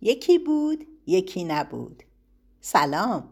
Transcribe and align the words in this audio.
یکی 0.00 0.38
بود 0.38 0.86
یکی 1.06 1.44
نبود. 1.44 2.02
سلام. 2.60 3.28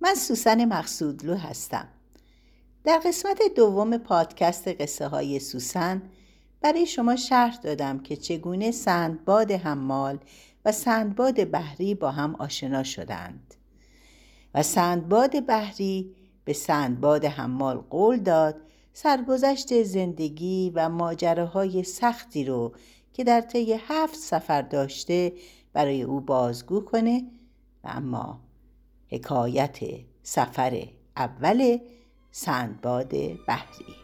من 0.00 0.14
سوسن 0.14 0.64
مقصودلو 0.64 1.34
هستم. 1.34 1.88
در 2.84 2.98
قسمت 3.04 3.38
دوم 3.56 3.96
پادکست 3.96 4.68
قصه 4.68 5.08
های 5.08 5.38
سوسن 5.38 6.02
برای 6.60 6.86
شما 6.86 7.16
شرح 7.16 7.56
دادم 7.56 7.98
که 7.98 8.16
چگونه 8.16 8.70
سندباد 8.70 9.52
حمال 9.52 10.18
و 10.64 10.72
سندباد 10.72 11.50
بحری 11.50 11.94
با 11.94 12.10
هم 12.10 12.34
آشنا 12.34 12.82
شدند. 12.82 13.54
و 14.54 14.62
سندباد 14.62 15.46
بحری 15.46 16.14
به 16.44 16.52
سندباد 16.52 17.24
حمال 17.24 17.76
قول 17.76 18.16
داد 18.16 18.56
سرگذشت 18.92 19.82
زندگی 19.82 20.72
و 20.74 20.88
ماجراهای 20.88 21.82
سختی 21.82 22.44
رو 22.44 22.72
که 23.12 23.24
در 23.24 23.40
طی 23.40 23.72
هفت 23.88 24.16
سفر 24.16 24.62
داشته 24.62 25.32
برای 25.72 26.02
او 26.02 26.20
بازگو 26.20 26.80
کنه 26.80 27.22
و 27.84 27.88
اما 27.88 28.40
حکایت 29.08 29.78
سفر 30.22 30.88
اول 31.16 31.78
سندباد 32.30 33.12
بحری. 33.48 34.01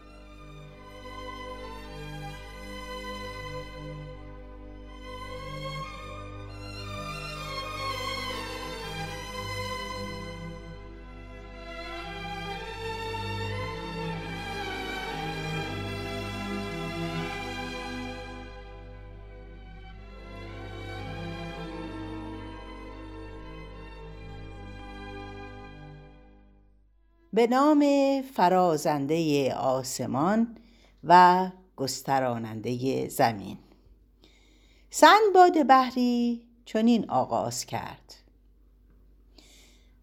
به 27.38 27.46
نام 27.46 27.84
فرازنده 28.22 29.54
آسمان 29.54 30.56
و 31.04 31.48
گستراننده 31.76 33.08
زمین. 33.08 33.58
سندباد 34.90 35.66
بحری 35.66 36.42
چنین 36.64 37.10
آغاز 37.10 37.66
کرد. 37.66 38.14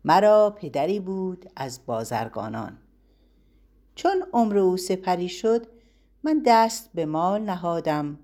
مرا 0.04 0.50
پدری 0.50 1.00
بود 1.00 1.52
از 1.56 1.86
بازرگانان. 1.86 2.78
چون 3.96 4.26
عمر 4.34 4.58
او 4.58 4.78
سپری 4.78 5.30
شد 5.30 5.68
من 6.24 6.42
دست 6.46 6.90
به 6.94 7.06
مال 7.06 7.42
نهادم 7.42 8.20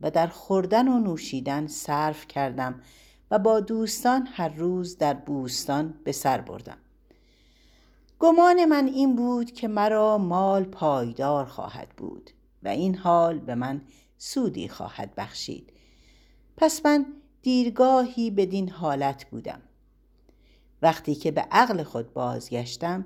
و 0.00 0.10
در 0.10 0.26
خوردن 0.26 0.88
و 0.88 0.98
نوشیدن 0.98 1.66
صرف 1.66 2.26
کردم 2.26 2.80
و 3.30 3.38
با 3.38 3.60
دوستان 3.60 4.28
هر 4.32 4.48
روز 4.48 4.98
در 4.98 5.14
بوستان 5.14 5.94
به 6.04 6.12
سر 6.12 6.40
بردم. 6.40 6.78
گمان 8.22 8.64
من 8.64 8.86
این 8.86 9.16
بود 9.16 9.52
که 9.52 9.68
مرا 9.68 10.18
مال 10.18 10.64
پایدار 10.64 11.44
خواهد 11.44 11.88
بود 11.88 12.30
و 12.62 12.68
این 12.68 12.94
حال 12.94 13.38
به 13.38 13.54
من 13.54 13.80
سودی 14.18 14.68
خواهد 14.68 15.14
بخشید. 15.14 15.72
پس 16.56 16.86
من 16.86 17.06
دیرگاهی 17.42 18.30
بدین 18.30 18.68
حالت 18.68 19.24
بودم. 19.24 19.62
وقتی 20.82 21.14
که 21.14 21.30
به 21.30 21.40
عقل 21.40 21.82
خود 21.82 22.12
بازگشتم 22.12 23.04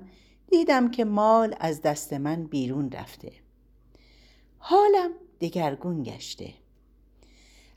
دیدم 0.51 0.91
که 0.91 1.05
مال 1.05 1.55
از 1.59 1.81
دست 1.81 2.13
من 2.13 2.43
بیرون 2.43 2.91
رفته. 2.91 3.31
حالم 4.57 5.11
دگرگون 5.41 6.03
گشته. 6.03 6.53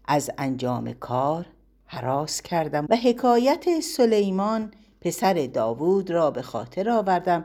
از 0.05 0.31
انجام 0.39 0.93
کار 0.93 1.47
حراس 1.85 2.43
کردم 2.43 2.87
و 2.91 2.97
حکایت 2.97 3.81
سلیمان 3.81 4.73
پسر 5.01 5.47
داوود 5.47 6.11
را 6.11 6.31
به 6.31 6.43
خاطر 6.43 6.91
آوردم 6.91 7.45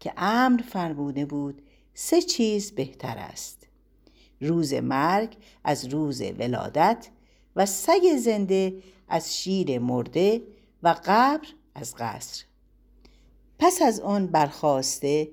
که 0.00 0.12
امر 0.16 0.62
فرموده 0.62 1.26
بود 1.26 1.62
سه 1.94 2.22
چیز 2.22 2.72
بهتر 2.72 3.18
است. 3.18 3.66
روز 4.40 4.74
مرگ 4.74 5.36
از 5.64 5.84
روز 5.84 6.22
ولادت 6.22 7.08
و 7.56 7.66
سگ 7.66 8.16
زنده 8.18 8.82
از 9.08 9.36
شیر 9.36 9.78
مرده 9.78 10.42
و 10.82 10.96
قبر 11.04 11.46
از 11.74 11.94
قصر. 11.98 12.44
پس 13.58 13.82
از 13.82 14.00
آن 14.00 14.26
برخواسته 14.26 15.28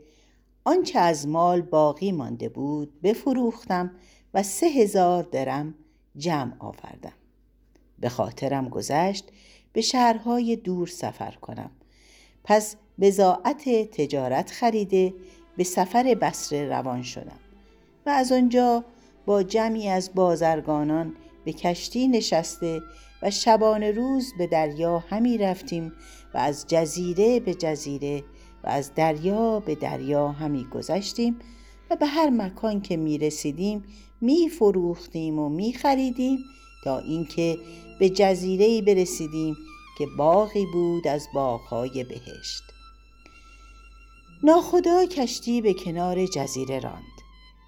آنچه 0.64 1.00
از 1.00 1.28
مال 1.28 1.62
باقی 1.62 2.12
مانده 2.12 2.50
بود 2.50 3.02
بفروختم 3.02 3.92
و 4.34 4.44
سه 4.44 4.66
هزار 4.66 5.24
درم 5.24 5.76
جمع 6.18 6.54
آوردم. 6.60 7.14
به 8.00 8.10
خاطرم 8.10 8.70
گذشت 8.70 9.32
به 9.74 9.82
شهرهای 9.82 10.56
دور 10.56 10.88
سفر 10.88 11.32
کنم. 11.32 11.72
پس 12.44 12.76
بزاعت 13.00 13.70
تجارت 13.92 14.52
خریده 14.52 15.14
به 15.58 15.64
سفر 15.64 16.18
بسره 16.22 16.70
روان 16.70 17.04
شدم 17.04 17.40
و 18.06 18.10
از 18.10 18.32
آنجا 18.32 18.84
با 19.26 19.44
جمعی 19.44 19.90
از 19.90 20.12
بازرگانان 20.16 21.16
به 21.46 21.54
کشتی 21.54 22.08
نشسته 22.08 22.82
و 23.22 23.32
شبان 23.32 23.84
روز 23.84 24.34
به 24.38 24.48
دریا 24.48 25.00
همی 25.00 25.38
رفتیم 25.38 25.94
و 26.34 26.38
از 26.38 26.68
جزیره 26.68 27.40
به 27.40 27.54
جزیره 27.54 28.24
و 28.64 28.70
از 28.70 28.94
دریا 28.96 29.60
به 29.60 29.76
دریا 29.76 30.28
همی 30.28 30.64
گذشتیم 30.64 31.40
و 31.90 31.96
به 31.96 32.06
هر 32.06 32.30
مکان 32.30 32.82
که 32.82 32.98
می 32.98 33.18
رسیدیم 33.18 33.84
می 34.22 34.50
فروختیم 34.50 35.40
و 35.40 35.50
می 35.50 35.74
خریدیم 35.74 36.40
تا 36.84 37.00
اینکه 37.00 37.58
به 38.02 38.10
جزیره 38.10 38.82
برسیدیم 38.82 39.58
که 39.98 40.08
باغی 40.18 40.66
بود 40.66 41.08
از 41.08 41.28
باغهای 41.34 42.04
بهشت. 42.04 42.64
ناخدا 44.44 45.06
کشتی 45.06 45.62
به 45.62 45.74
کنار 45.74 46.26
جزیره 46.26 46.80
راند. 46.80 47.22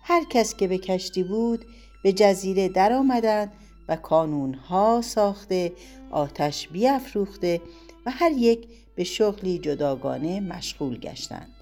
هر 0.04 0.24
کس 0.30 0.56
که 0.56 0.68
به 0.68 0.78
کشتی 0.78 1.24
بود 1.24 1.66
به 2.04 2.14
جزیره 2.14 2.70
در 2.70 2.94
آمدند 2.94 3.54
و 3.88 3.96
کانونها 3.96 5.02
ساخته 5.04 5.74
آتش 6.12 6.68
بیافروخته 6.68 7.62
و 8.06 8.12
هر 8.12 8.32
یک 8.32 8.68
به 8.96 9.04
شغلی 9.04 9.58
جداگانه 9.58 10.40
مشغول 10.40 10.98
گشتند. 10.98 11.54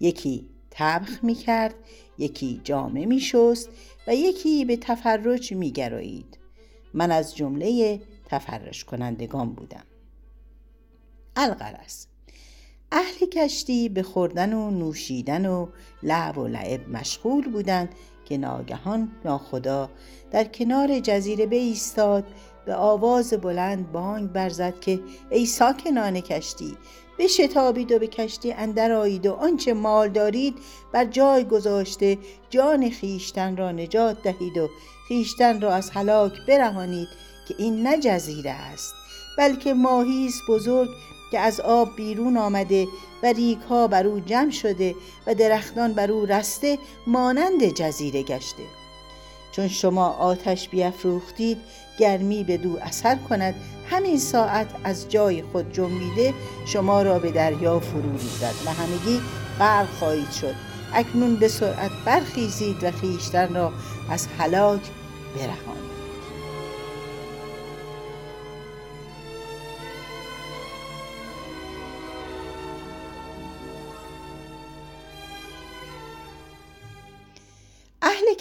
یکی 0.00 0.46
تبخ 0.70 1.24
می 1.24 1.34
کرد 1.34 1.74
یکی 2.18 2.60
جامه 2.64 3.06
می 3.06 3.20
شست 3.20 3.68
و 4.06 4.14
یکی 4.14 4.64
به 4.64 4.76
تفرج 4.76 5.52
می 5.52 5.72
گرایید 5.72 6.45
من 6.94 7.10
از 7.10 7.36
جمله 7.36 8.00
تفرش 8.26 8.84
کنندگان 8.84 9.52
بودم. 9.52 9.84
القرس 11.36 12.06
اهل 12.92 13.26
کشتی 13.26 13.88
به 13.88 14.02
خوردن 14.02 14.52
و 14.52 14.70
نوشیدن 14.70 15.46
و 15.46 15.66
لعب 16.02 16.38
و 16.38 16.46
لعب 16.46 16.88
مشغول 16.88 17.50
بودند 17.50 17.88
که 18.24 18.38
ناگهان 18.38 19.12
ناخدا 19.24 19.90
در 20.30 20.44
کنار 20.44 21.00
جزیره 21.00 21.56
ایستاد 21.56 22.24
به 22.66 22.74
آواز 22.74 23.34
بلند 23.34 23.92
بانگ 23.92 24.32
برزد 24.32 24.80
که 24.80 25.00
ای 25.30 25.46
ساکنان 25.46 26.20
کشتی 26.20 26.76
بشتابید 27.18 27.92
و 27.92 27.98
به 27.98 28.06
کشتی 28.06 28.52
اندر 28.52 28.92
آیید 28.92 29.26
و 29.26 29.32
آنچه 29.32 29.74
مال 29.74 30.08
دارید 30.08 30.58
بر 30.92 31.04
جای 31.04 31.44
گذاشته 31.44 32.18
جان 32.50 32.90
خیشتن 32.90 33.56
را 33.56 33.72
نجات 33.72 34.22
دهید 34.22 34.58
و 34.58 34.68
خیشتن 35.08 35.60
را 35.60 35.74
از 35.74 35.90
هلاک 35.90 36.32
برهانید 36.46 37.08
که 37.48 37.54
این 37.58 37.86
نه 37.86 38.00
جزیره 38.00 38.50
است 38.50 38.94
بلکه 39.38 39.74
ماهی 39.74 40.30
بزرگ 40.48 40.90
که 41.30 41.38
از 41.38 41.60
آب 41.60 41.96
بیرون 41.96 42.36
آمده 42.36 42.88
و 43.22 43.26
ریک 43.26 43.58
ها 43.68 43.86
بر 43.86 44.06
او 44.06 44.20
جمع 44.20 44.50
شده 44.50 44.94
و 45.26 45.34
درختان 45.34 45.92
بر 45.92 46.10
او 46.10 46.26
رسته 46.26 46.78
مانند 47.06 47.74
جزیره 47.74 48.22
گشته. 48.22 48.62
چون 49.52 49.68
شما 49.68 50.08
آتش 50.08 50.68
بیافروختید 50.68 51.58
گرمی 51.98 52.44
به 52.44 52.56
دو 52.56 52.78
اثر 52.82 53.14
کند. 53.14 53.54
همین 53.90 54.18
ساعت 54.18 54.68
از 54.84 55.08
جای 55.08 55.42
خود 55.42 55.72
جنبیده 55.72 56.34
شما 56.66 57.02
را 57.02 57.18
به 57.18 57.30
دریا 57.30 57.80
فرو 57.80 58.12
ریزد 58.12 58.54
و 58.66 58.70
همگی 58.70 59.20
غرق 59.58 59.88
خواهید 59.98 60.30
شد. 60.30 60.54
اکنون 60.94 61.36
به 61.36 61.48
سرعت 61.48 61.90
برخیزید 62.04 62.84
و 62.84 62.90
خیشتن 62.90 63.54
را 63.54 63.72
از 64.10 64.26
هلاک 64.26 64.90
برهانید 65.36 65.96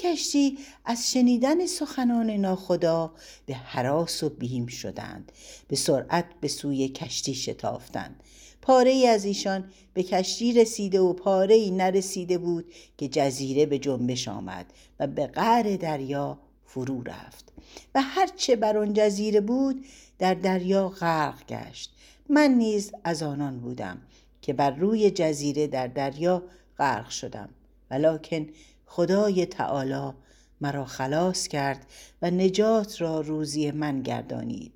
کشتی 0.06 0.58
از 0.86 1.12
شنیدن 1.12 1.66
سخنان 1.66 2.30
ناخدا 2.30 3.14
به 3.46 3.54
حراس 3.54 4.24
و 4.24 4.30
بیم 4.30 4.68
شدند. 4.68 5.32
به 5.68 5.76
سرعت 5.76 6.26
به 6.42 6.48
سوی 6.48 6.88
کشتی 6.88 7.36
شتافتند. 7.36 8.24
پاره 8.66 8.92
ای 8.92 9.08
از 9.08 9.26
ایشان 9.26 9.64
به 9.94 10.04
کشتی 10.04 10.54
رسیده 10.54 11.00
و 11.00 11.14
پاره 11.14 11.56
ای 11.56 11.72
نرسیده 11.72 12.38
بود 12.38 12.66
که 12.98 13.08
جزیره 13.08 13.66
به 13.66 13.80
جنبش 13.80 14.28
آمد 14.28 14.66
و 15.00 15.08
به 15.08 15.28
قعر 15.28 15.76
دریا 15.76 16.40
فرو 16.66 17.04
رفت 17.04 17.54
و 17.96 18.02
هرچه 18.02 18.56
بر 18.56 18.78
آن 18.78 18.94
جزیره 18.94 19.42
بود 19.42 19.86
در 20.20 20.34
دریا 20.34 20.90
غرق 20.90 21.46
گشت. 21.48 21.92
من 22.30 22.52
نیز 22.52 22.92
از 23.04 23.24
آنان 23.24 23.60
بودم 23.60 23.98
که 24.42 24.54
بر 24.54 24.72
روی 24.72 25.12
جزیره 25.12 25.68
در 25.68 25.88
دریا 25.88 26.44
غرق 26.78 27.10
شدم. 27.10 27.50
ولکن 27.92 28.48
خدای 28.86 29.46
تعالی 29.46 30.14
مرا 30.62 30.86
خلاص 30.86 31.48
کرد 31.48 31.86
و 32.22 32.32
نجات 32.32 33.02
را 33.02 33.22
روزی 33.22 33.72
من 33.72 34.02
گردانید. 34.02 34.75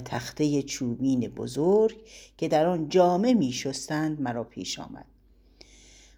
تخته 0.00 0.62
چوبین 0.62 1.20
بزرگ 1.20 1.96
که 2.36 2.48
در 2.48 2.66
آن 2.66 2.88
جامه 2.88 3.34
می 3.34 3.52
شستند 3.52 4.20
مرا 4.20 4.44
پیش 4.44 4.78
آمد 4.78 5.06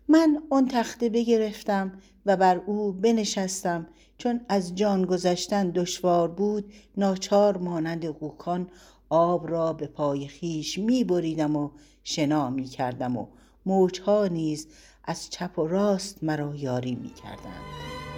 من 0.08 0.42
آن 0.50 0.68
تخته 0.68 1.08
بگرفتم 1.08 1.92
و 2.26 2.36
بر 2.36 2.56
او 2.56 2.92
بنشستم 2.92 3.86
چون 4.18 4.40
از 4.48 4.74
جان 4.74 5.04
گذشتن 5.04 5.70
دشوار 5.70 6.28
بود 6.28 6.72
ناچار 6.96 7.56
مانند 7.56 8.06
قوکان 8.06 8.70
آب 9.08 9.50
را 9.50 9.72
به 9.72 9.86
پای 9.86 10.28
خیش 10.28 10.78
می 10.78 11.04
بریدم 11.04 11.56
و 11.56 11.70
شنا 12.04 12.50
می 12.50 12.64
کردم 12.64 13.16
و 13.16 13.26
موجها 13.66 14.26
نیز 14.26 14.68
از 15.04 15.30
چپ 15.30 15.58
و 15.58 15.66
راست 15.66 16.24
مرا 16.24 16.54
یاری 16.54 16.94
می 16.94 17.10
کردند. 17.10 18.17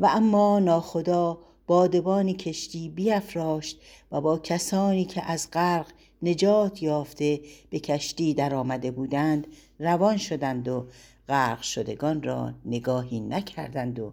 و 0.00 0.06
اما 0.06 0.58
ناخدا 0.58 1.38
بادبان 1.66 2.32
کشتی 2.32 2.88
بیافراشت 2.88 3.80
و 4.12 4.20
با 4.20 4.38
کسانی 4.38 5.04
که 5.04 5.22
از 5.22 5.48
غرق 5.52 5.86
نجات 6.22 6.82
یافته 6.82 7.40
به 7.70 7.80
کشتی 7.80 8.34
در 8.34 8.54
آمده 8.54 8.90
بودند 8.90 9.46
روان 9.78 10.16
شدند 10.16 10.68
و 10.68 10.86
غرق 11.28 11.62
شدگان 11.62 12.22
را 12.22 12.54
نگاهی 12.64 13.20
نکردند 13.20 13.98
و 13.98 14.12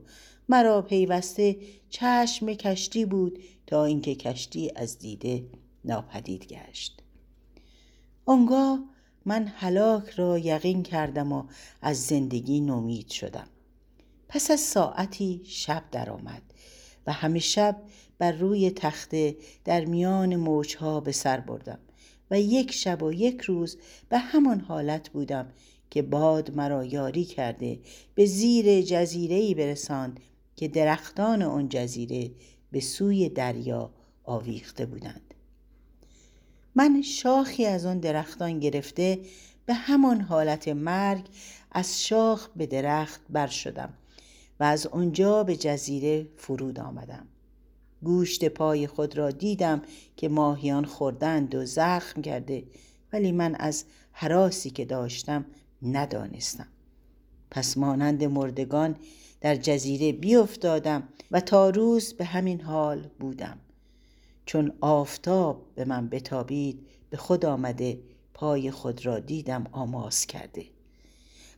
مرا 0.49 0.81
پیوسته 0.81 1.57
چشم 1.89 2.53
کشتی 2.53 3.05
بود 3.05 3.39
تا 3.67 3.85
اینکه 3.85 4.15
کشتی 4.15 4.71
از 4.75 4.99
دیده 4.99 5.45
ناپدید 5.85 6.47
گشت. 6.47 7.01
آنگاه 8.25 8.79
من 9.25 9.47
هلاک 9.55 10.09
را 10.09 10.37
یقین 10.37 10.83
کردم 10.83 11.31
و 11.31 11.43
از 11.81 12.05
زندگی 12.05 12.59
نومید 12.59 13.09
شدم. 13.09 13.47
پس 14.29 14.51
از 14.51 14.59
ساعتی 14.59 15.41
شب 15.45 15.83
درآمد 15.91 16.41
و 17.07 17.11
همه 17.13 17.39
شب 17.39 17.81
بر 18.17 18.31
روی 18.31 18.71
تخته 18.71 19.37
در 19.65 19.85
میان 19.85 20.35
موجها 20.35 20.99
به 20.99 21.11
سر 21.11 21.39
بردم 21.39 21.79
و 22.31 22.41
یک 22.41 22.71
شب 22.71 23.03
و 23.03 23.13
یک 23.13 23.41
روز 23.41 23.77
به 24.09 24.17
همان 24.17 24.59
حالت 24.59 25.09
بودم 25.09 25.53
که 25.89 26.01
باد 26.01 26.55
مرا 26.55 26.85
یاری 26.85 27.25
کرده 27.25 27.79
به 28.15 28.25
زیر 28.25 28.81
جزیره 28.81 29.55
برساند 29.55 30.19
که 30.55 30.67
درختان 30.67 31.41
آن 31.41 31.69
جزیره 31.69 32.31
به 32.71 32.79
سوی 32.79 33.29
دریا 33.29 33.91
آویخته 34.23 34.85
بودند. 34.85 35.33
من 36.75 37.01
شاخی 37.01 37.65
از 37.65 37.85
آن 37.85 37.99
درختان 37.99 38.59
گرفته 38.59 39.19
به 39.65 39.73
همان 39.73 40.21
حالت 40.21 40.67
مرگ 40.67 41.25
از 41.71 42.03
شاخ 42.03 42.49
به 42.55 42.65
درخت 42.65 43.21
بر 43.29 43.47
شدم 43.47 43.93
و 44.59 44.63
از 44.63 44.87
آنجا 44.87 45.43
به 45.43 45.55
جزیره 45.55 46.27
فرود 46.37 46.79
آمدم. 46.79 47.27
گوشت 48.03 48.45
پای 48.45 48.87
خود 48.87 49.17
را 49.17 49.31
دیدم 49.31 49.81
که 50.17 50.29
ماهیان 50.29 50.85
خوردند 50.85 51.55
و 51.55 51.65
زخم 51.65 52.21
کرده 52.21 52.63
ولی 53.13 53.31
من 53.31 53.55
از 53.55 53.85
حراسی 54.11 54.69
که 54.69 54.85
داشتم 54.85 55.45
ندانستم. 55.81 56.67
پس 57.51 57.77
مانند 57.77 58.23
مردگان 58.23 58.95
در 59.41 59.55
جزیره 59.55 60.11
بیافتادم 60.11 61.03
و 61.31 61.41
تا 61.41 61.69
روز 61.69 62.13
به 62.13 62.25
همین 62.25 62.61
حال 62.61 63.09
بودم. 63.19 63.57
چون 64.45 64.73
آفتاب 64.81 65.65
به 65.75 65.85
من 65.85 66.09
بتابید 66.09 66.87
به 67.09 67.17
خود 67.17 67.45
آمده 67.45 67.99
پای 68.33 68.71
خود 68.71 69.05
را 69.05 69.19
دیدم 69.19 69.63
آماس 69.71 70.25
کرده. 70.25 70.65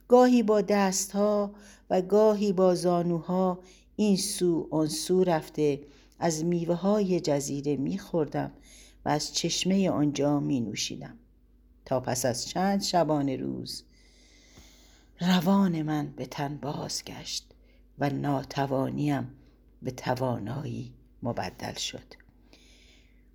گاهی 0.10 0.44
با 0.44 0.62
دستها 0.62 1.52
و 1.90 2.02
گاهی 2.02 2.54
با 2.54 2.76
زانوها 2.76 3.60
این 3.96 4.18
سو 4.18 4.68
آن 4.72 4.88
سو 4.88 5.24
رفته 5.24 5.82
از 6.20 6.46
میوه 6.46 6.76
های 6.76 7.20
جزیره 7.20 7.78
میخوردم 7.78 8.52
و 9.06 9.10
از 9.10 9.34
چشمه 9.34 9.90
آنجا 9.90 10.40
می 10.40 10.62
نوشیدم 10.62 11.18
تا 11.86 12.00
پس 12.00 12.26
از 12.26 12.48
چند 12.48 12.82
شبانه 12.82 13.36
روز 13.36 13.84
روان 15.22 15.82
من 15.82 16.14
به 16.16 16.26
تن 16.26 16.58
بازگشت 16.58 17.52
و 18.00 18.10
ناتوانیم 18.10 19.32
به 19.82 19.92
توانایی 19.92 20.94
مبدل 21.24 21.74
شد. 21.74 22.14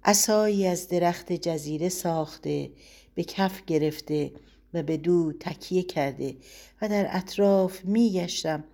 اسایی 0.04 0.66
از 0.66 0.88
درخت 0.88 1.32
جزیره 1.32 1.88
ساخته 1.88 2.70
به 3.14 3.24
کف 3.24 3.64
گرفته 3.64 4.32
و 4.74 4.82
به 4.82 4.96
دو 4.96 5.32
تکیه 5.40 5.82
کرده 5.82 6.36
و 6.82 6.88
در 6.88 7.06
اطراف 7.10 7.84
می 7.84 8.12
گشتم 8.12 8.64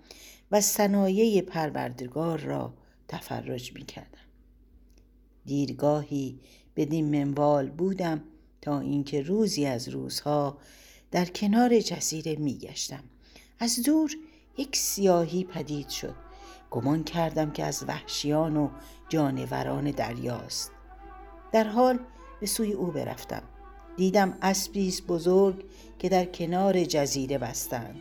و 0.51 0.61
صنایع 0.61 1.43
پروردگار 1.43 2.39
را 2.39 2.75
تفرج 3.09 3.73
می 3.73 3.85
کردم. 3.85 4.19
دیرگاهی 5.45 6.41
بدین 6.77 7.25
منوال 7.25 7.71
بودم 7.71 8.25
تا 8.63 8.81
اینکه 8.81 9.23
روزی 9.23 9.67
از 9.67 9.89
روزها 9.89 10.59
در 11.11 11.25
کنار 11.25 11.81
جزیره 11.81 12.37
می 12.37 12.59
گشتم. 12.59 13.03
از 13.59 13.83
دور 13.83 14.11
یک 14.59 14.77
سیاهی 14.77 15.45
پدید 15.45 15.89
شد 15.89 16.15
گمان 16.71 17.05
کردم 17.05 17.51
که 17.51 17.65
از 17.65 17.85
وحشیان 17.89 18.57
و 18.57 18.71
جانوران 19.09 19.91
دریاست 19.91 20.73
در 21.53 21.65
حال 21.65 21.99
به 22.41 22.47
سوی 22.47 22.73
او 22.73 22.87
برفتم 22.87 23.43
دیدم 24.01 24.39
اسبیس 24.43 25.03
بزرگ 25.09 25.65
که 25.99 26.09
در 26.09 26.25
کنار 26.25 26.85
جزیره 26.85 27.39
بستند. 27.39 28.01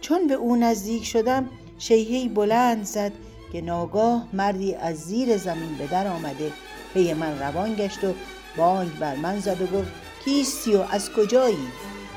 چون 0.00 0.26
به 0.26 0.34
او 0.34 0.56
نزدیک 0.56 1.04
شدم 1.04 1.48
شیهی 1.78 2.28
بلند 2.28 2.84
زد 2.84 3.12
که 3.52 3.60
ناگاه 3.60 4.28
مردی 4.32 4.74
از 4.74 4.96
زیر 4.96 5.36
زمین 5.36 5.74
به 5.78 5.86
در 5.86 6.06
آمده 6.06 6.52
پی 6.94 7.14
من 7.14 7.38
روان 7.38 7.74
گشت 7.74 8.04
و 8.04 8.14
بانگ 8.56 8.98
بر 8.98 9.16
من 9.16 9.40
زد 9.40 9.62
و 9.62 9.66
گفت 9.66 9.92
کیستی 10.24 10.74
و 10.74 10.80
از 10.90 11.10
کجایی؟ 11.12 11.68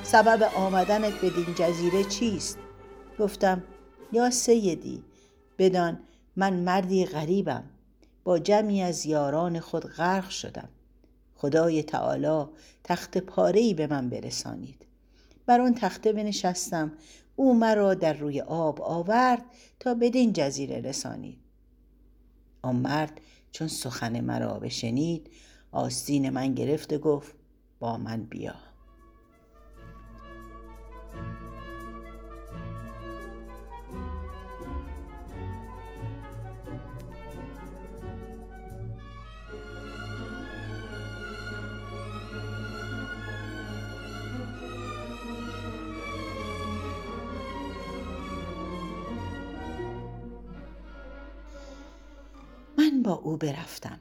سبب 0.04 0.52
آمدنت 0.56 1.14
به 1.14 1.30
دین 1.30 1.56
جزیره 1.56 2.04
چیست؟ 2.04 2.58
گفتم 3.20 3.64
یا 4.12 4.30
سیدی 4.30 5.04
بدان 5.58 6.00
من 6.36 6.54
مردی 6.54 7.06
غریبم. 7.06 7.64
با 8.24 8.40
جمعی 8.40 8.82
از 8.82 9.06
یاران 9.06 9.60
خود 9.60 9.86
غرق 9.86 10.30
شدم. 10.30 10.70
خدای 11.38 11.84
تعالی 11.84 12.46
تخت 12.84 13.18
پاره 13.18 13.74
به 13.74 13.88
من 13.88 14.10
برسانید. 14.10 14.86
بر 15.46 15.62
آن 15.62 15.74
تخته 15.74 16.14
بنشستم 16.14 16.92
او 17.36 17.60
مرا 17.60 17.94
در 17.94 18.14
روی 18.14 18.42
آب 18.42 18.82
آورد 18.82 19.46
تا 19.80 19.94
بدین 19.94 20.34
جزیره 20.34 20.82
رسانید. 20.82 21.40
آن 22.62 22.76
مرد 22.76 23.22
چون 23.52 23.68
سخن 23.68 24.22
مرا 24.22 24.60
بشنید 24.60 25.30
آستین 25.72 26.30
من 26.30 26.54
گرفت 26.54 26.94
و 26.94 26.98
گفت 26.98 27.36
با 27.80 27.98
من 27.98 28.24
بیا. 28.24 28.56
با 53.08 53.14
او 53.14 53.38
برفتم. 53.38 54.00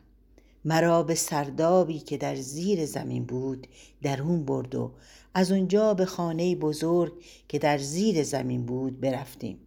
مرا 0.65 1.03
به 1.03 1.15
سردابی 1.15 1.99
که 1.99 2.17
در 2.17 2.37
زیر 2.37 2.87
زمین 2.87 3.25
بود 3.25 3.67
درون 4.03 4.45
برد 4.45 4.75
و 4.75 4.93
از 5.35 5.53
اونجا 5.53 5.95
به 5.95 6.05
خانه 6.05 6.57
بزرگ 6.57 7.13
که 7.49 7.59
در 7.59 7.79
زیر 7.79 8.23
زمین 8.23 8.67
بود 8.67 9.01
برفتیم. 9.01 9.59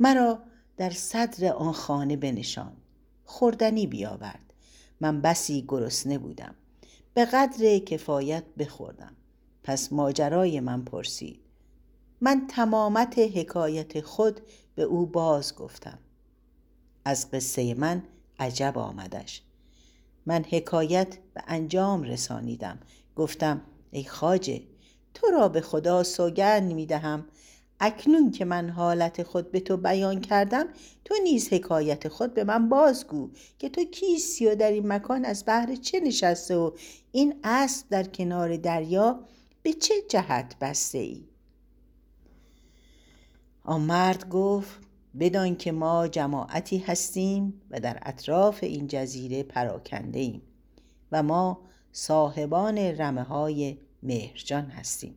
مرا 0.00 0.38
در 0.76 0.90
صدر 0.90 1.52
آن 1.52 1.72
خانه 1.72 2.16
بنشان 2.16 2.72
خوردنی 3.24 3.86
بیاورد. 3.86 4.52
من 5.00 5.20
بسی 5.20 5.64
گرسنه 5.68 6.18
بودم. 6.18 6.54
به 7.14 7.24
قدر 7.24 7.78
کفایت 7.78 8.44
بخوردم. 8.58 9.12
پس 9.62 9.92
ماجرای 9.92 10.60
من 10.60 10.84
پرسید. 10.84 11.40
من 12.20 12.46
تمامت 12.46 13.18
حکایت 13.18 14.00
خود 14.00 14.40
به 14.74 14.82
او 14.82 15.06
باز 15.06 15.54
گفتم. 15.54 15.98
از 17.04 17.30
قصه 17.30 17.74
من 17.74 18.02
عجب 18.38 18.78
آمدش. 18.78 19.42
من 20.26 20.44
حکایت 20.50 21.18
به 21.34 21.42
انجام 21.46 22.02
رسانیدم. 22.02 22.78
گفتم 23.16 23.60
ای 23.90 24.04
خاجه 24.04 24.62
تو 25.14 25.26
را 25.26 25.48
به 25.48 25.60
خدا 25.60 26.02
سوگند 26.02 26.72
می 26.72 26.86
دهم. 26.86 27.26
اکنون 27.80 28.30
که 28.30 28.44
من 28.44 28.70
حالت 28.70 29.22
خود 29.22 29.50
به 29.50 29.60
تو 29.60 29.76
بیان 29.76 30.20
کردم 30.20 30.66
تو 31.04 31.14
نیز 31.24 31.52
حکایت 31.52 32.08
خود 32.08 32.34
به 32.34 32.44
من 32.44 32.68
بازگو 32.68 33.30
که 33.58 33.68
تو 33.68 33.84
کیستی 33.84 34.46
و 34.46 34.54
در 34.54 34.70
این 34.70 34.92
مکان 34.92 35.24
از 35.24 35.44
بحر 35.46 35.74
چه 35.74 36.00
نشسته 36.00 36.56
و 36.56 36.70
این 37.12 37.34
اسب 37.44 37.88
در 37.88 38.04
کنار 38.04 38.56
دریا 38.56 39.20
به 39.62 39.72
چه 39.72 39.94
جهت 40.08 40.56
بسته 40.60 40.98
ای؟ 40.98 41.24
آن 43.64 43.80
مرد 43.80 44.28
گفت 44.28 44.83
بدان 45.20 45.56
که 45.56 45.72
ما 45.72 46.08
جماعتی 46.08 46.78
هستیم 46.78 47.62
و 47.70 47.80
در 47.80 47.98
اطراف 48.02 48.58
این 48.62 48.86
جزیره 48.86 49.42
پراکنده 49.42 50.18
ایم 50.18 50.42
و 51.12 51.22
ما 51.22 51.60
صاحبان 51.92 52.78
رمه 52.78 53.22
های 53.22 53.78
مهرجان 54.02 54.64
هستیم 54.64 55.16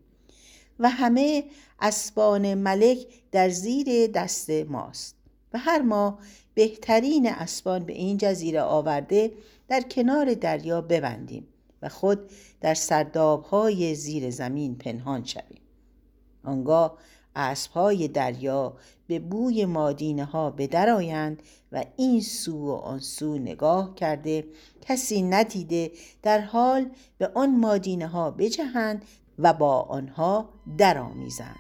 و 0.80 0.90
همه 0.90 1.44
اسبان 1.80 2.54
ملک 2.54 3.08
در 3.32 3.50
زیر 3.50 4.08
دست 4.08 4.50
ماست 4.50 5.16
و 5.54 5.58
هر 5.58 5.82
ما 5.82 6.20
بهترین 6.54 7.30
اسبان 7.30 7.86
به 7.86 7.94
این 7.94 8.18
جزیره 8.18 8.62
آورده 8.62 9.32
در 9.68 9.82
کنار 9.82 10.34
دریا 10.34 10.82
ببندیم 10.82 11.48
و 11.82 11.90
خود 11.90 12.30
در 12.62 12.74
سردابهای 12.74 13.96
زیر 13.96 14.32
زمین 14.32 14.76
پنهان 14.76 15.26
شویم. 15.26 15.62
آنگاه 16.44 16.98
اسبهای 17.38 18.08
دریا 18.08 18.74
به 19.08 19.20
بوی 19.20 19.66
مادینه 19.66 20.26
ها 20.26 20.52
بدرآیند 20.52 21.44
و 21.72 21.84
این 21.98 22.22
سو 22.22 22.68
و 22.68 22.72
آن 22.72 23.00
سو 23.00 23.38
نگاه 23.38 23.96
کرده 23.96 24.46
کسی 24.82 25.22
ندیده 25.22 25.92
در 26.24 26.40
حال 26.40 26.90
به 27.18 27.32
آن 27.36 27.56
مادینه 27.60 28.08
ها 28.08 28.32
بجهند 28.32 29.06
و 29.40 29.54
با 29.54 29.82
آنها 29.82 30.50
درآمیزند. 30.78 31.58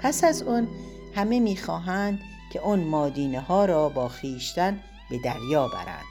پس 0.00 0.24
از 0.24 0.42
آن 0.42 0.68
همه 1.14 1.40
می‌خواهند 1.40 2.18
که 2.52 2.60
آن 2.60 2.80
مادینه 2.80 3.40
ها 3.40 3.64
را 3.64 3.88
با 3.88 4.08
خیشتن 4.08 4.80
به 5.10 5.18
دریا 5.24 5.68
برند. 5.68 6.04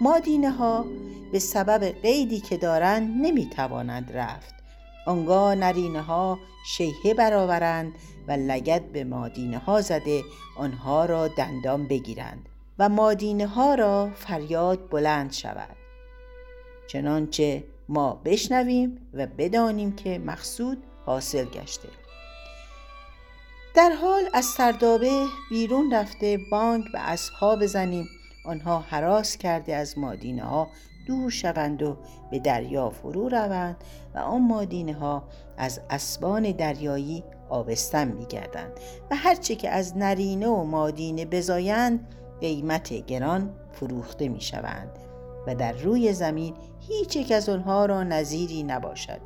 مادینه 0.00 0.50
ها 0.50 0.84
به 1.32 1.38
سبب 1.38 1.84
قیدی 1.84 2.40
که 2.40 2.56
دارند 2.56 3.26
نمی‌توانند 3.26 4.12
رفت. 4.12 4.59
آنگاه 5.06 5.54
نرینه 5.54 6.02
ها 6.02 6.38
شیهه 6.66 7.14
برآورند 7.14 7.92
و 8.28 8.32
لگد 8.32 8.92
به 8.92 9.04
مادینه 9.04 9.58
ها 9.58 9.80
زده 9.80 10.22
آنها 10.56 11.04
را 11.04 11.28
دندان 11.28 11.88
بگیرند 11.88 12.48
و 12.78 12.88
مادینه 12.88 13.46
ها 13.46 13.74
را 13.74 14.10
فریاد 14.14 14.88
بلند 14.90 15.32
شود. 15.32 15.76
چنانچه 16.88 17.64
ما 17.88 18.20
بشنویم 18.24 19.08
و 19.14 19.26
بدانیم 19.26 19.96
که 19.96 20.18
مقصود 20.18 20.82
حاصل 21.06 21.44
گشته. 21.44 21.88
در 23.74 23.90
حال 23.90 24.22
از 24.32 24.44
سردابه 24.44 25.26
بیرون 25.50 25.94
رفته 25.94 26.38
بانک 26.50 26.92
به 26.92 27.00
اسبها 27.00 27.56
بزنیم 27.56 28.08
آنها 28.44 28.78
حراس 28.78 29.36
کرده 29.36 29.74
از 29.74 29.98
مادینه 29.98 30.42
ها 30.42 30.68
دور 31.10 31.30
شوند 31.30 31.82
و 31.82 31.96
به 32.30 32.38
دریا 32.38 32.90
فرو 32.90 33.28
روند 33.28 33.76
و 34.14 34.18
آن 34.18 34.42
مادینه 34.42 34.94
ها 34.94 35.22
از 35.56 35.80
اسبان 35.90 36.52
دریایی 36.52 37.24
آبستن 37.48 38.08
میگردند 38.08 38.72
و 39.10 39.16
هرچه 39.16 39.54
که 39.54 39.70
از 39.70 39.96
نرینه 39.96 40.48
و 40.48 40.64
مادینه 40.64 41.24
بزایند 41.24 42.08
قیمت 42.40 42.92
گران 42.92 43.50
فروخته 43.72 44.28
می 44.28 44.40
شوند 44.40 44.90
و 45.46 45.54
در 45.54 45.72
روی 45.72 46.12
زمین 46.12 46.54
هیچ 46.80 47.16
یک 47.16 47.32
از 47.32 47.48
آنها 47.48 47.86
را 47.86 48.02
نظیری 48.02 48.62
نباشد 48.62 49.20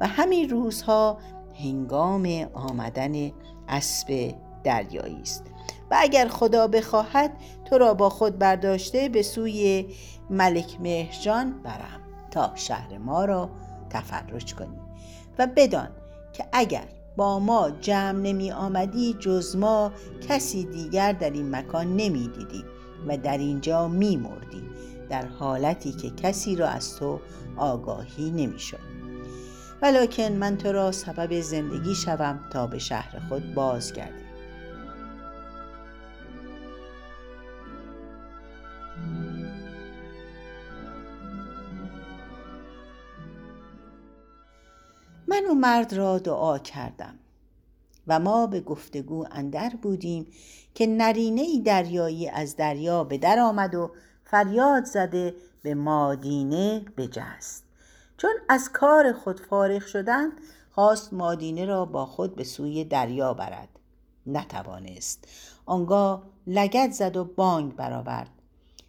و 0.00 0.06
همین 0.06 0.50
روزها 0.50 1.18
هنگام 1.64 2.26
آمدن 2.54 3.30
اسب 3.68 4.34
دریایی 4.64 5.22
است. 5.22 5.44
و 5.90 5.96
اگر 5.98 6.28
خدا 6.28 6.66
بخواهد 6.66 7.32
تو 7.64 7.78
را 7.78 7.94
با 7.94 8.08
خود 8.08 8.38
برداشته 8.38 9.08
به 9.08 9.22
سوی 9.22 9.86
ملک 10.30 10.80
مهرجان 10.80 11.62
برم 11.62 12.00
تا 12.30 12.52
شهر 12.54 12.98
ما 12.98 13.24
را 13.24 13.50
تفرج 13.90 14.54
کنی. 14.54 14.80
و 15.38 15.46
بدان 15.56 15.88
که 16.32 16.44
اگر 16.52 16.84
با 17.16 17.38
ما 17.38 17.70
جمع 17.70 18.20
نمی 18.20 18.52
آمدی 18.52 19.16
جز 19.18 19.56
ما 19.56 19.92
کسی 20.28 20.64
دیگر 20.64 21.12
در 21.12 21.30
این 21.30 21.56
مکان 21.56 21.96
نمی 21.96 22.28
دیدی 22.28 22.64
و 23.08 23.16
در 23.16 23.38
اینجا 23.38 23.88
می 23.88 24.16
مردی 24.16 24.62
در 25.10 25.26
حالتی 25.26 25.92
که 25.92 26.10
کسی 26.10 26.56
را 26.56 26.68
از 26.68 26.96
تو 26.96 27.20
آگاهی 27.56 28.30
نمی 28.30 28.58
شد. 28.58 28.78
ولیکن 29.82 30.32
من 30.32 30.56
تو 30.56 30.72
را 30.72 30.92
سبب 30.92 31.40
زندگی 31.40 31.94
شوم 31.94 32.40
تا 32.52 32.66
به 32.66 32.78
شهر 32.78 33.18
خود 33.28 33.54
بازگردی. 33.54 34.27
من 45.40 45.50
و 45.50 45.54
مرد 45.54 45.92
را 45.92 46.18
دعا 46.18 46.58
کردم 46.58 47.18
و 48.06 48.18
ما 48.18 48.46
به 48.46 48.60
گفتگو 48.60 49.26
اندر 49.30 49.72
بودیم 49.82 50.26
که 50.74 50.86
نرینه 50.86 51.62
دریایی 51.62 52.28
از 52.28 52.56
دریا 52.56 53.04
به 53.04 53.18
در 53.18 53.38
آمد 53.38 53.74
و 53.74 53.90
فریاد 54.24 54.84
زده 54.84 55.34
به 55.62 55.74
مادینه 55.74 56.84
بجست. 56.96 57.64
چون 58.16 58.30
از 58.48 58.70
کار 58.72 59.12
خود 59.12 59.40
فارغ 59.40 59.86
شدند 59.86 60.32
خواست 60.70 61.12
مادینه 61.12 61.64
را 61.64 61.84
با 61.84 62.06
خود 62.06 62.36
به 62.36 62.44
سوی 62.44 62.84
دریا 62.84 63.34
برد. 63.34 63.68
نتوانست. 64.26 65.28
آنگاه 65.66 66.22
لگت 66.46 66.92
زد 66.92 67.16
و 67.16 67.24
بانگ 67.24 67.76
برآورد. 67.76 68.30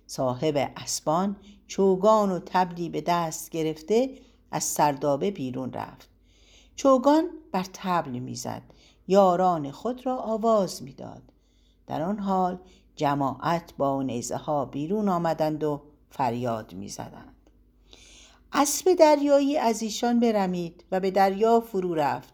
صاحب 0.07 0.71
اسبان 0.77 1.35
چوگان 1.67 2.31
و 2.31 2.39
تبلی 2.45 2.89
به 2.89 3.01
دست 3.01 3.49
گرفته 3.49 4.09
از 4.51 4.63
سردابه 4.63 5.31
بیرون 5.31 5.73
رفت. 5.73 6.08
چوگان 6.79 7.29
بر 7.51 7.65
تبل 7.73 8.19
می‌زد. 8.19 8.61
یاران 9.07 9.71
خود 9.71 10.05
را 10.05 10.17
آواز 10.17 10.83
می‌داد. 10.83 11.21
در 11.87 12.01
آن 12.01 12.19
حال 12.19 12.59
جماعت 12.95 13.73
با 13.77 14.03
نیزه 14.03 14.37
ها 14.37 14.65
بیرون 14.65 15.09
آمدند 15.09 15.63
و 15.63 15.81
فریاد 16.09 16.73
می‌زدند. 16.73 17.35
اسب 18.51 18.93
دریایی 18.93 19.57
از 19.57 19.81
ایشان 19.81 20.19
برمید 20.19 20.83
و 20.91 20.99
به 20.99 21.11
دریا 21.11 21.59
فرو 21.59 21.95
رفت. 21.95 22.33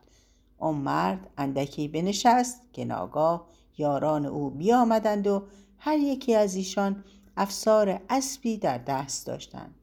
آن 0.57 0.75
مرد 0.75 1.29
اندکی 1.37 1.87
بنشست 1.87 2.61
که 2.73 2.85
ناگاه 2.85 3.47
یاران 3.77 4.25
او 4.25 4.49
بیامدند 4.49 5.27
و 5.27 5.43
هر 5.77 5.97
یکی 5.97 6.35
از 6.35 6.55
ایشان 6.55 7.03
افسار 7.37 8.01
اسبی 8.09 8.57
در 8.57 8.77
دست 8.77 9.27
داشتند. 9.27 9.75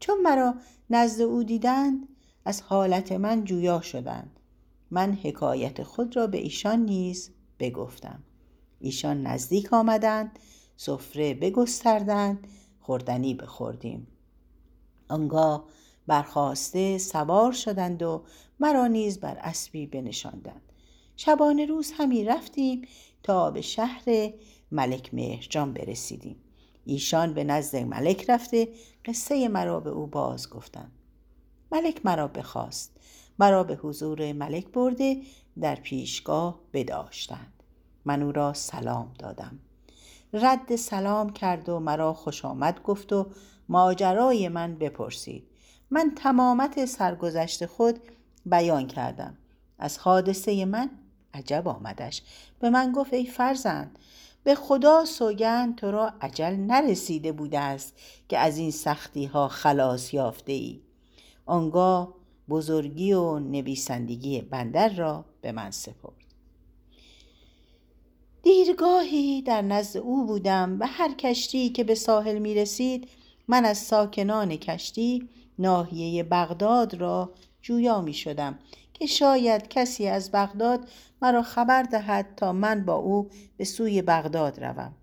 چون 0.00 0.20
مرا 0.22 0.54
نزد 0.90 1.20
او 1.20 1.42
دیدند 1.42 2.08
از 2.44 2.62
حالت 2.62 3.12
من 3.12 3.44
جویا 3.44 3.80
شدند. 3.80 4.40
من 4.90 5.12
حکایت 5.12 5.82
خود 5.82 6.16
را 6.16 6.26
به 6.26 6.38
ایشان 6.38 6.84
نیز 6.84 7.30
بگفتم. 7.58 8.22
ایشان 8.80 9.22
نزدیک 9.26 9.72
آمدند 9.72 10.38
سفره 10.76 11.34
بگستردند 11.34 12.46
خوردنی 12.80 13.34
بخوردیم. 13.34 14.06
آنگاه 15.08 15.64
برخواسته 16.06 16.98
سوار 16.98 17.52
شدند 17.52 18.02
و 18.02 18.24
مرا 18.60 18.86
نیز 18.86 19.20
بر 19.20 19.38
اسبی 19.40 19.86
بنشاندند. 19.86 20.72
شبانه 21.16 21.66
روز 21.66 21.92
همی 21.96 22.24
رفتیم 22.24 22.82
تا 23.22 23.50
به 23.50 23.60
شهر 23.60 24.04
ملک 24.72 25.14
مهرجان 25.14 25.72
برسیدیم. 25.72 26.36
ایشان 26.84 27.34
به 27.34 27.44
نزد 27.44 27.76
ملک 27.76 28.30
رفته 28.30 28.68
قصه 29.04 29.48
مرا 29.48 29.80
به 29.80 29.90
او 29.90 30.06
باز 30.06 30.50
گفتند 30.50 30.92
ملک 31.74 32.06
مرا 32.06 32.28
بخواست. 32.28 32.90
مرا 33.38 33.64
به 33.64 33.74
حضور 33.74 34.32
ملک 34.32 34.68
برده 34.68 35.22
در 35.60 35.74
پیشگاه 35.74 36.60
بداشتند. 36.72 37.62
من 38.04 38.22
او 38.22 38.32
را 38.32 38.52
سلام 38.52 39.12
دادم. 39.18 39.58
رد 40.32 40.76
سلام 40.76 41.30
کرد 41.30 41.68
و 41.68 41.78
مرا 41.78 42.14
خوش 42.14 42.44
آمد 42.44 42.82
گفت 42.82 43.12
و 43.12 43.26
ماجرای 43.68 44.48
من 44.48 44.74
بپرسید. 44.74 45.44
من 45.90 46.12
تمامت 46.16 46.84
سرگذشت 46.84 47.66
خود 47.66 48.00
بیان 48.46 48.86
کردم. 48.86 49.38
از 49.78 49.98
حادثه 49.98 50.64
من 50.64 50.90
عجب 51.34 51.68
آمدش. 51.68 52.22
به 52.58 52.70
من 52.70 52.92
گفت 52.92 53.14
ای 53.14 53.26
فرزند 53.26 53.98
به 54.44 54.54
خدا 54.54 55.04
سوگند 55.04 55.76
تو 55.76 55.90
را 55.90 56.12
عجل 56.20 56.56
نرسیده 56.56 57.32
بوده 57.32 57.58
است 57.58 57.94
که 58.28 58.38
از 58.38 58.58
این 58.58 58.70
سختی 58.70 59.24
ها 59.24 59.48
خلاص 59.48 60.14
یافته 60.14 60.52
ای 60.52 60.80
آنگاه 61.46 62.14
بزرگی 62.48 63.12
و 63.12 63.38
نویسندگی 63.38 64.40
بندر 64.40 64.88
را 64.88 65.24
به 65.40 65.52
من 65.52 65.70
سپرد. 65.70 66.24
دیرگاهی 68.42 69.42
در 69.42 69.62
نزد 69.62 69.96
او 69.96 70.26
بودم 70.26 70.76
و 70.80 70.86
هر 70.86 71.14
کشتی 71.14 71.68
که 71.68 71.84
به 71.84 71.94
ساحل 71.94 72.38
می 72.38 72.54
رسید 72.54 73.08
من 73.48 73.64
از 73.64 73.78
ساکنان 73.78 74.56
کشتی 74.56 75.28
ناحیه 75.58 76.22
بغداد 76.22 76.94
را 76.94 77.32
جویا 77.62 78.00
می 78.00 78.14
شدم 78.14 78.58
که 78.94 79.06
شاید 79.06 79.68
کسی 79.68 80.06
از 80.06 80.30
بغداد 80.30 80.88
مرا 81.22 81.42
خبر 81.42 81.82
دهد 81.82 82.34
تا 82.36 82.52
من 82.52 82.84
با 82.84 82.94
او 82.94 83.28
به 83.56 83.64
سوی 83.64 84.02
بغداد 84.02 84.64
روم. 84.64 84.94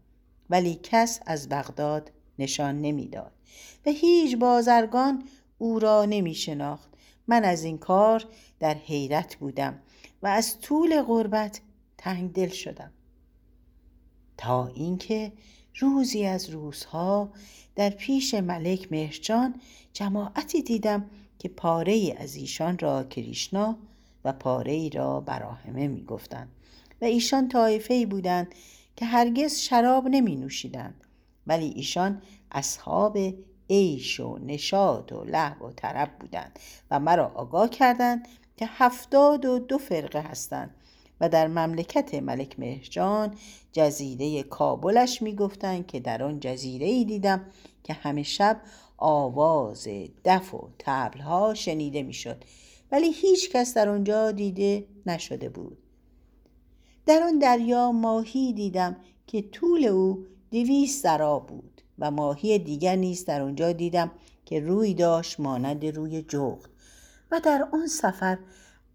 ولی 0.50 0.80
کس 0.84 1.20
از 1.26 1.50
بغداد 1.50 2.12
نشان 2.40 2.82
نمی‌داد 2.82 3.32
و 3.86 3.90
هیچ 3.90 4.38
بازرگان 4.38 5.24
او 5.62 5.80
را 5.80 6.06
نمی 6.06 6.36
شناخت. 6.36 6.90
من 7.28 7.44
از 7.44 7.64
این 7.64 7.78
کار 7.78 8.26
در 8.60 8.74
حیرت 8.74 9.36
بودم 9.36 9.80
و 10.24 10.28
از 10.28 10.60
طول 10.60 11.02
غربت 11.02 11.62
تنگ 11.98 12.34
دل 12.34 12.50
شدم. 12.50 12.92
تا 14.38 14.68
اینکه 14.68 15.32
روزی 15.80 16.26
از 16.26 16.50
روزها 16.50 17.34
در 17.76 17.90
پیش 17.90 18.34
ملک 18.34 18.92
مهرجان 18.92 19.56
جماعتی 19.94 20.62
دیدم 20.62 21.10
که 21.40 21.50
پاره 21.50 22.16
از 22.18 22.36
ایشان 22.36 22.78
را 22.78 23.04
کریشنا 23.04 23.78
و 24.26 24.34
پاره 24.34 24.72
ای 24.72 24.90
را 24.90 25.20
براهمه 25.20 25.88
می 25.88 26.04
گفتند 26.04 26.50
و 27.02 27.06
ایشان 27.06 27.50
طایفه 27.50 27.94
ای 27.94 28.06
بودند 28.06 28.56
که 28.96 29.06
هرگز 29.06 29.56
شراب 29.56 30.08
نمی 30.08 30.36
نوشیدند 30.36 31.04
ولی 31.48 31.66
ایشان 31.66 32.22
اصحاب 32.52 33.18
عیش 33.70 34.20
و 34.20 34.38
نشاد 34.38 35.14
و 35.14 35.24
لحو 35.24 35.68
و 35.68 35.72
طرب 35.72 36.10
بودند 36.20 36.60
و 36.92 37.00
مرا 37.00 37.32
آگاه 37.36 37.70
کردند 37.70 38.28
که 38.58 38.66
هفتاد 38.70 39.46
و 39.46 39.60
دو 39.60 39.78
فرقه 39.78 40.22
هستند 40.22 40.76
و 41.22 41.30
در 41.30 41.48
مملکت 41.48 42.14
ملک 42.16 42.60
مهرجان 42.60 43.36
جزیره 43.72 44.44
کابلش 44.44 45.22
می‌گفتند 45.22 45.88
که 45.88 46.00
در 46.00 46.24
آن 46.24 46.40
جزیره 46.40 46.86
ای 46.86 47.06
دیدم 47.06 47.46
که 47.84 47.94
همه 47.94 48.24
شب 48.24 48.62
آواز 48.98 49.88
دف 50.26 50.54
و 50.54 50.70
تبلها 50.80 51.54
شنیده 51.54 52.04
می‌شد 52.04 52.44
ولی 52.92 53.12
هیچ 53.12 53.52
کس 53.52 53.74
در 53.74 53.90
آنجا 53.90 54.32
دیده 54.32 54.86
نشده 55.06 55.50
بود. 55.50 55.78
در 57.06 57.24
آن 57.24 57.40
دریا 57.40 57.92
ماهی 57.92 58.54
دیدم 58.54 58.96
که 59.28 59.42
طول 59.42 59.86
او 59.86 60.26
دویست 60.52 61.04
ذرا 61.04 61.40
بود. 61.40 61.81
و 62.02 62.12
ماهی 62.12 62.60
دیگر 62.60 62.96
نیز 62.96 63.26
در 63.26 63.42
آنجا 63.42 63.72
دیدم 63.72 64.12
که 64.46 64.60
روی 64.60 64.94
داشت 64.94 65.40
مانند 65.40 65.86
روی 65.86 66.22
جغد 66.22 66.70
و 67.32 67.40
در 67.40 67.68
آن 67.74 67.88
سفر 67.88 68.38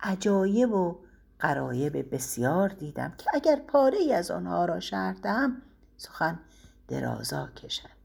عجایب 0.00 0.72
و 0.72 0.96
قرایب 1.38 2.14
بسیار 2.14 2.68
دیدم 2.68 3.14
که 3.18 3.30
اگر 3.34 3.56
پاره 3.56 3.98
ای 3.98 4.12
از 4.12 4.30
آنها 4.30 4.64
را 4.64 4.78
دهم 5.22 5.62
سخن 5.96 6.40
درازا 6.88 7.46
کشد. 7.46 7.96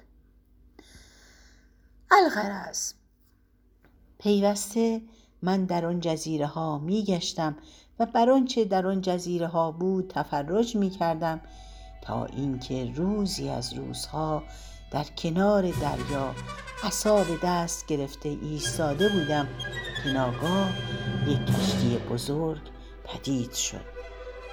الغرض 2.12 2.94
پیوسته 4.20 5.02
من 5.42 5.66
در 5.66 5.86
آن 5.86 6.00
جزیره 6.00 6.46
ها 6.46 6.80
می 6.80 7.04
گشتم 7.04 7.56
و 8.00 8.06
بر 8.06 8.30
آنچه 8.30 8.66
در 8.66 8.88
آن 8.88 9.02
جزیره 9.02 9.48
ها 9.48 9.72
بود 9.72 10.08
تفرج 10.08 10.76
می 10.76 10.90
کردم 10.90 11.42
تا 12.02 12.26
اینکه 12.26 12.94
روزی 12.96 13.50
از 13.50 13.74
روزها 13.74 14.44
در 14.92 15.04
کنار 15.04 15.62
دریا 15.62 16.36
عصا 16.84 17.26
دست 17.44 17.86
گرفته 17.86 18.30
ایستاده 18.30 19.10
بودم 19.10 19.48
که 20.04 20.10
ناگاه 20.10 20.70
یک 21.28 21.46
کشتی 21.46 21.98
بزرگ 21.98 22.62
پدید 23.04 23.54
شد 23.54 23.86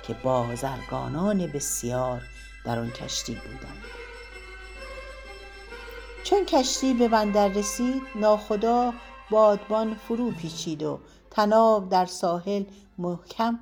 که 0.03 0.15
بازرگانان 0.15 1.47
بسیار 1.47 2.23
در 2.65 2.79
آن 2.79 2.91
کشتی 2.91 3.35
بودند. 3.35 3.83
چون 6.25 6.45
کشتی 6.45 6.95
به 6.95 7.09
بندر 7.09 7.49
رسید 7.49 8.03
ناخدا 8.15 8.93
بادبان 9.31 9.95
فرو 9.95 10.31
پیچید 10.31 10.83
و 10.83 11.01
تناب 11.31 11.89
در 11.89 12.07
ساحل 12.07 12.65
محکم 12.99 13.61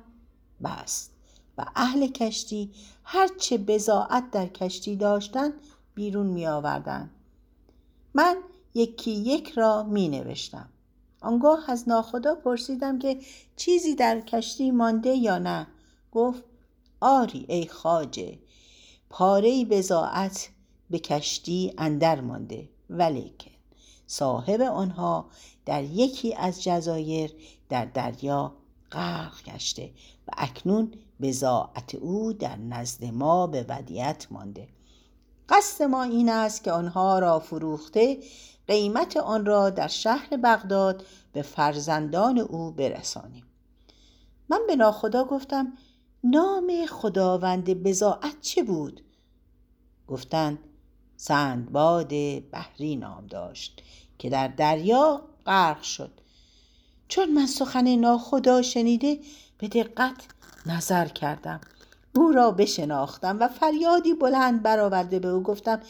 بست 0.63 1.11
و 1.57 1.65
اهل 1.75 2.07
کشتی 2.07 2.71
هرچه 3.03 3.57
بزاعت 3.57 4.31
در 4.31 4.47
کشتی 4.47 4.95
داشتند 4.95 5.53
بیرون 5.97 6.27
می 6.27 6.47
آوردن. 6.47 7.09
من 8.13 8.37
یکی 8.73 9.11
یک 9.11 9.49
را 9.49 9.83
می 9.83 10.09
نوشتم. 10.09 10.69
آنگاه 11.21 11.71
از 11.71 11.89
ناخدا 11.89 12.35
پرسیدم 12.35 12.99
که 12.99 13.19
چیزی 13.55 13.95
در 13.95 14.21
کشتی 14.21 14.71
مانده 14.71 15.09
یا 15.09 15.37
نه. 15.37 15.67
گفت 16.11 16.43
آری 16.99 17.45
ای 17.49 17.67
خاجه 17.67 18.39
پاره 19.09 19.65
بزاعت 19.65 20.49
به 20.89 20.99
کشتی 20.99 21.73
اندر 21.77 22.21
مانده. 22.21 22.69
ولیکن 22.89 23.51
صاحب 24.07 24.61
آنها 24.61 25.29
در 25.65 25.83
یکی 25.83 26.35
از 26.35 26.63
جزایر 26.63 27.33
در 27.69 27.85
دریا 27.85 28.53
غرق 28.91 29.43
گشته 29.43 29.91
و 30.27 30.31
اکنون 30.37 30.93
بزاعت 31.21 31.95
او 31.95 32.33
در 32.33 32.55
نزد 32.55 33.05
ما 33.05 33.47
به 33.47 33.65
ودیت 33.69 34.27
مانده. 34.31 34.67
قصد 35.49 35.83
ما 35.83 36.03
این 36.03 36.29
است 36.29 36.63
که 36.63 36.71
آنها 36.71 37.19
را 37.19 37.39
فروخته 37.39 38.19
قیمت 38.67 39.17
آن 39.17 39.45
را 39.45 39.69
در 39.69 39.87
شهر 39.87 40.37
بغداد 40.37 41.05
به 41.33 41.41
فرزندان 41.41 42.39
او 42.39 42.71
برسانیم. 42.71 43.45
من 44.49 44.59
به 44.67 44.75
ناخدا 44.75 45.23
گفتم 45.23 45.73
نام 46.23 46.85
خداوند 46.85 47.83
بزاعت 47.83 48.41
چه 48.41 48.63
بود؟ 48.63 49.01
گفتند 50.07 50.59
سندباد 51.17 52.13
بحری 52.51 52.95
نام 52.95 53.27
داشت 53.27 53.83
که 54.17 54.29
در 54.29 54.47
دریا 54.47 55.21
غرق 55.45 55.81
شد. 55.81 56.11
چون 57.07 57.33
من 57.33 57.47
سخن 57.47 57.95
ناخدا 57.95 58.61
شنیده 58.61 59.19
به 59.57 59.67
دقت 59.67 60.27
نظر 60.65 61.07
کردم. 61.07 61.61
او 62.17 62.31
را 62.31 62.51
بشناختم 62.51 63.37
و 63.39 63.47
فریادی 63.47 64.13
بلند 64.13 64.63
برآورده 64.63 65.19
به 65.19 65.27
او 65.27 65.43
گفتم 65.43 65.81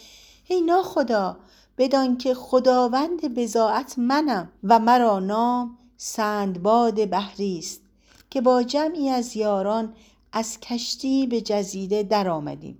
ای 0.47 0.61
ناخدا 0.61 1.37
بدان 1.77 2.17
که 2.17 2.33
خداوند 2.33 3.33
بزاعت 3.35 3.99
منم 3.99 4.51
و 4.63 4.79
مرا 4.79 5.19
نام 5.19 5.77
سندباد 5.97 7.09
بحری 7.09 7.59
است 7.59 7.81
که 8.29 8.41
با 8.41 8.63
جمعی 8.63 9.09
از 9.09 9.35
یاران 9.37 9.93
از 10.33 10.59
کشتی 10.59 11.27
به 11.27 11.41
جزیره 11.41 12.03
در 12.03 12.29
آمدیم 12.29 12.77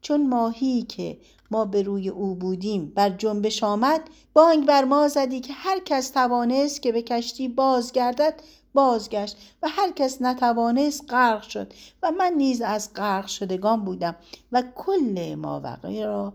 چون 0.00 0.28
ماهی 0.28 0.82
که 0.82 1.18
ما 1.50 1.64
به 1.64 1.82
روی 1.82 2.08
او 2.08 2.34
بودیم 2.34 2.92
بر 2.94 3.10
جنبش 3.10 3.64
آمد 3.64 4.00
بانگ 4.32 4.66
بر 4.66 4.84
ما 4.84 5.08
زدی 5.08 5.40
که 5.40 5.52
هر 5.52 5.78
کس 5.84 6.10
توانست 6.10 6.82
که 6.82 6.92
به 6.92 7.02
کشتی 7.02 7.48
بازگردد 7.48 8.34
بازگشت 8.74 9.36
و 9.62 9.68
هر 9.68 9.92
کس 9.92 10.22
نتوانست 10.22 11.04
غرق 11.08 11.42
شد 11.42 11.72
و 12.02 12.10
من 12.10 12.32
نیز 12.36 12.60
از 12.60 12.94
غرق 12.94 13.26
شدگان 13.26 13.84
بودم 13.84 14.16
و 14.52 14.62
کل 14.74 15.34
ماوقعه 15.34 16.06
را 16.06 16.32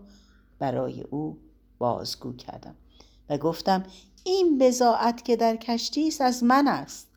برای 0.58 1.02
او 1.02 1.38
بازگو 1.78 2.32
کردم 2.32 2.74
و 3.30 3.38
گفتم 3.38 3.82
این 4.24 4.58
بزاعت 4.58 5.24
که 5.24 5.36
در 5.36 5.56
کشتی 5.56 6.08
است 6.08 6.20
از 6.20 6.44
من 6.44 6.68
است. 6.68 7.08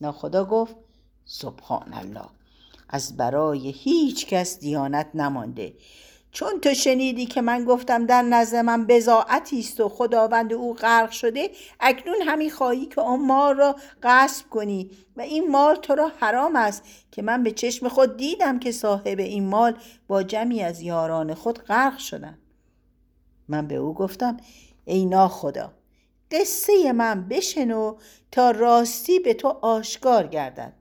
ناخدا 0.00 0.44
گفت 0.44 0.76
سبحان 1.24 1.94
الله 1.94 2.28
از 2.88 3.16
برای 3.16 3.70
هیچ 3.70 4.26
کس 4.26 4.58
دیانت 4.58 5.10
نمانده. 5.14 5.74
چون 6.32 6.60
تو 6.60 6.74
شنیدی 6.74 7.26
که 7.26 7.40
من 7.42 7.64
گفتم 7.64 8.06
در 8.06 8.22
نزد 8.22 8.56
من 8.56 8.86
بزاعتی 8.86 9.58
است 9.58 9.80
و 9.80 9.88
خداوند 9.88 10.52
او 10.52 10.74
غرق 10.74 11.10
شده 11.10 11.50
اکنون 11.80 12.22
همی 12.26 12.50
خواهی 12.50 12.86
که 12.86 13.00
آن 13.00 13.26
مال 13.26 13.56
را 13.56 13.76
غصب 14.02 14.50
کنی 14.50 14.90
و 15.16 15.20
این 15.20 15.50
مال 15.50 15.76
تو 15.76 15.94
را 15.94 16.12
حرام 16.20 16.56
است 16.56 16.82
که 17.10 17.22
من 17.22 17.42
به 17.42 17.50
چشم 17.50 17.88
خود 17.88 18.16
دیدم 18.16 18.58
که 18.58 18.72
صاحب 18.72 19.18
این 19.18 19.46
مال 19.46 19.78
با 20.08 20.22
جمعی 20.22 20.62
از 20.62 20.80
یاران 20.80 21.34
خود 21.34 21.58
غرق 21.58 21.98
شدن 21.98 22.38
من 23.48 23.66
به 23.66 23.74
او 23.74 23.94
گفتم 23.94 24.36
ای 24.84 25.06
ناخدا 25.06 25.72
قصه 26.30 26.92
من 26.92 27.28
بشنو 27.28 27.96
تا 28.30 28.50
راستی 28.50 29.18
به 29.18 29.34
تو 29.34 29.48
آشکار 29.48 30.26
گردد. 30.26 30.72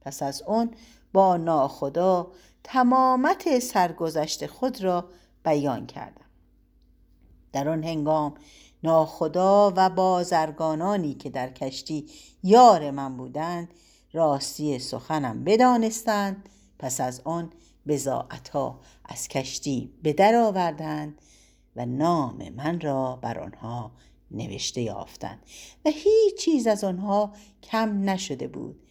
پس 0.00 0.22
از 0.22 0.42
اون 0.46 0.70
با 1.12 1.36
ناخدا 1.36 2.30
تمامت 2.70 3.58
سرگذشت 3.58 4.46
خود 4.46 4.84
را 4.84 5.08
بیان 5.44 5.86
کردم. 5.86 6.24
در 7.52 7.68
آن 7.68 7.84
هنگام 7.84 8.34
ناخدا 8.82 9.72
و 9.76 9.90
بازرگانانی 9.90 11.14
که 11.14 11.30
در 11.30 11.50
کشتی 11.50 12.06
یار 12.42 12.90
من 12.90 13.16
بودند 13.16 13.74
راستی 14.12 14.78
سخنم 14.78 15.44
بدانستند 15.44 16.48
پس 16.78 17.00
از 17.00 17.20
آن 17.24 17.52
بزاعتها 17.86 18.80
از 19.04 19.28
کشتی 19.28 19.92
به 20.02 20.12
در 20.12 20.34
آوردند 20.34 21.22
و 21.76 21.86
نام 21.86 22.48
من 22.48 22.80
را 22.80 23.16
بر 23.16 23.38
آنها 23.38 23.92
نوشته 24.30 24.80
یافتند. 24.80 25.42
و 25.84 25.90
هیچ 25.90 26.38
چیز 26.38 26.66
از 26.66 26.84
آنها 26.84 27.32
کم 27.62 28.10
نشده 28.10 28.48
بود. 28.48 28.87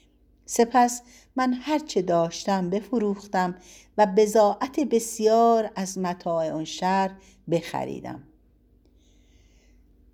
سپس 0.48 1.02
من 1.36 1.54
هرچه 1.54 2.02
داشتم 2.02 2.70
بفروختم 2.70 3.56
و 3.98 4.06
بزاعت 4.06 4.80
بسیار 4.80 5.72
از 5.76 5.98
متاع 5.98 6.52
آن 6.52 6.66
شهر 6.66 7.12
بخریدم. 7.52 8.24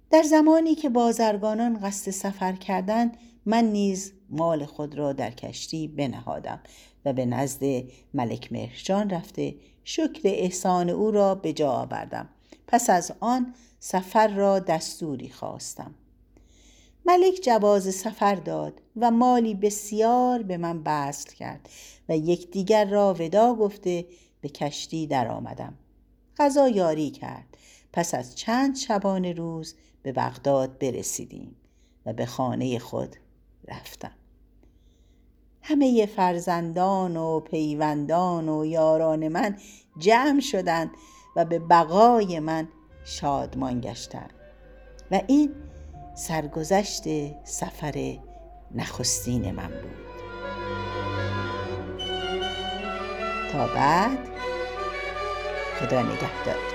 در 0.09 0.23
زمانی 0.23 0.75
که 0.75 0.89
بازرگانان 0.89 1.79
قصد 1.79 2.11
سفر 2.11 2.53
کردند 2.53 3.17
من 3.45 3.63
نیز 3.63 4.13
مال 4.29 4.65
خود 4.65 4.95
را 4.95 5.13
در 5.13 5.31
کشتی 5.31 5.87
بنهادم 5.87 6.59
و 7.05 7.13
به 7.13 7.25
نزد 7.25 7.63
ملک 8.13 8.51
مهرجان 8.51 9.09
رفته 9.09 9.55
شکر 9.83 10.21
احسان 10.25 10.89
او 10.89 11.11
را 11.11 11.35
به 11.35 11.53
جا 11.53 11.71
آوردم. 11.71 12.29
پس 12.67 12.89
از 12.89 13.13
آن 13.19 13.53
سفر 13.79 14.27
را 14.27 14.59
دستوری 14.59 15.29
خواستم. 15.29 15.95
ملک 17.05 17.39
جواز 17.43 17.95
سفر 17.95 18.35
داد 18.35 18.81
و 18.95 19.11
مالی 19.11 19.53
بسیار 19.53 20.43
به 20.43 20.57
من 20.57 20.83
بسل 20.83 21.31
کرد 21.31 21.69
و 22.09 22.17
یکدیگر 22.17 22.85
را 22.85 23.15
ودا 23.19 23.55
گفته 23.55 24.05
به 24.41 24.49
کشتی 24.49 25.07
درآمدم. 25.07 25.73
غذا 26.37 26.69
یاری 26.69 27.11
کرد. 27.11 27.57
پس 27.93 28.13
از 28.13 28.35
چند 28.35 28.75
شبانه 28.75 29.33
روز 29.33 29.75
به 30.03 30.11
بغداد 30.11 30.79
برسیدیم 30.79 31.55
و 32.05 32.13
به 32.13 32.25
خانه 32.25 32.79
خود 32.79 33.15
رفتم. 33.67 34.11
همه 35.61 36.05
فرزندان 36.05 37.17
و 37.17 37.39
پیوندان 37.39 38.49
و 38.49 38.65
یاران 38.65 39.27
من 39.27 39.57
جمع 39.97 40.39
شدند 40.39 40.91
و 41.35 41.45
به 41.45 41.59
بقای 41.59 42.39
من 42.39 42.67
شادمان 43.05 43.81
گشتند. 43.81 44.33
و 45.11 45.21
این 45.27 45.51
سرگذشت 46.15 47.03
سفر 47.43 48.17
نخستین 48.71 49.51
من 49.51 49.67
بود. 49.67 50.03
تا 53.51 53.67
بعد 53.67 54.17
خدا 55.79 56.01
نگهدار. 56.01 56.72